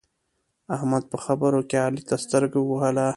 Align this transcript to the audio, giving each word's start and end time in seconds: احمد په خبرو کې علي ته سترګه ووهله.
احمد 0.75 1.03
په 1.11 1.17
خبرو 1.25 1.59
کې 1.69 1.75
علي 1.85 2.03
ته 2.09 2.15
سترګه 2.25 2.57
ووهله. 2.61 3.07